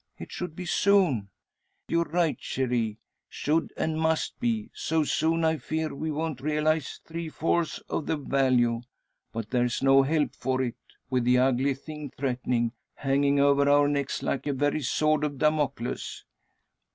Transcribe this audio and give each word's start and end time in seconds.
It 0.17 0.31
should 0.31 0.55
be 0.55 0.65
soon." 0.65 1.29
"You're 1.87 2.05
right, 2.05 2.35
cherie. 2.41 2.97
Should, 3.29 3.71
and 3.77 4.01
must 4.01 4.39
be. 4.39 4.71
So 4.73 5.03
soon, 5.03 5.45
I 5.45 5.57
fear 5.57 5.93
we 5.93 6.09
won't 6.09 6.41
realise 6.41 6.99
three 7.05 7.29
fourths 7.29 7.77
of 7.87 8.07
the 8.07 8.17
value. 8.17 8.81
But 9.31 9.51
there's 9.51 9.83
no 9.83 10.01
help 10.01 10.33
for 10.33 10.59
it, 10.63 10.73
with 11.11 11.23
the 11.23 11.37
ugly 11.37 11.75
thing 11.75 12.09
threatening 12.17 12.71
hanging 12.95 13.39
over 13.39 13.69
our 13.69 13.87
necks 13.87 14.23
like 14.23 14.47
a 14.47 14.53
very 14.53 14.81
sword 14.81 15.23
of 15.23 15.37
Damocles." 15.37 16.25